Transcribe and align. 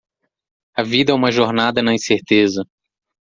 A 0.73 0.81
vida 0.81 1.11
é 1.11 1.13
uma 1.15 1.31
jornada 1.31 1.83
na 1.83 1.93
incerteza. 1.93 2.63